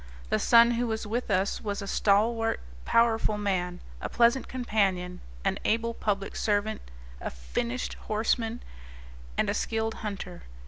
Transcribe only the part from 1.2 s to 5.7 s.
us was a stalwart, powerful man, a pleasant companion, an